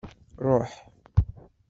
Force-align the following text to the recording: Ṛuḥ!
Ṛuḥ! 0.45 0.71